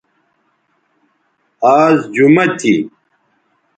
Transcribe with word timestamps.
آز 1.75 1.97
جمہ 2.13 2.45
تھی 2.59 2.75